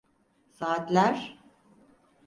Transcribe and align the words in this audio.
Saatler… 0.51 1.39